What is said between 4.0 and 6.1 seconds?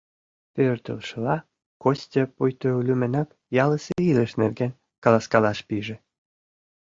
илыш нерген каласкалаш пиже.